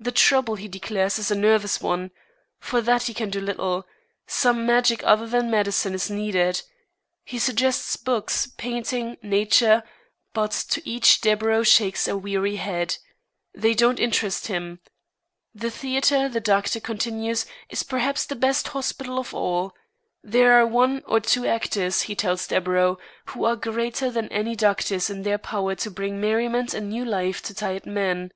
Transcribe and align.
The 0.00 0.10
trouble, 0.10 0.56
he 0.56 0.66
declares, 0.66 1.16
is 1.20 1.30
a 1.30 1.36
nervous 1.38 1.80
one. 1.80 2.10
For 2.58 2.80
that 2.80 3.04
he 3.04 3.14
can 3.14 3.30
do 3.30 3.40
little. 3.40 3.86
Some 4.26 4.66
magic 4.66 5.00
other 5.04 5.28
than 5.28 5.48
medicine 5.48 5.94
is 5.94 6.10
needed. 6.10 6.60
He 7.24 7.38
suggests 7.38 7.94
books, 7.96 8.48
painting, 8.56 9.16
nature, 9.22 9.84
but 10.34 10.50
to 10.70 10.82
each 10.84 11.20
Deburau 11.20 11.62
shakes 11.64 12.08
a 12.08 12.18
weary 12.18 12.56
head. 12.56 12.96
They 13.54 13.74
don't 13.74 14.00
interest 14.00 14.48
him. 14.48 14.80
The 15.54 15.70
theater, 15.70 16.28
the 16.28 16.40
doctor 16.40 16.80
continues, 16.80 17.46
is 17.68 17.84
perhaps 17.84 18.26
the 18.26 18.34
best 18.34 18.66
hospital 18.66 19.20
of 19.20 19.32
all. 19.32 19.72
There 20.20 20.54
are 20.54 20.66
one 20.66 21.04
or 21.06 21.20
two 21.20 21.46
actors, 21.46 22.02
he 22.02 22.16
tells 22.16 22.48
Deburau, 22.48 22.96
who 23.26 23.44
are 23.44 23.54
greater 23.54 24.10
than 24.10 24.26
any 24.30 24.56
doctors 24.56 25.08
in 25.10 25.22
their 25.22 25.38
power 25.38 25.76
to 25.76 25.92
bring 25.92 26.20
merriment 26.20 26.74
and 26.74 26.90
new 26.90 27.04
life 27.04 27.40
to 27.42 27.54
tired 27.54 27.86
men. 27.86 28.32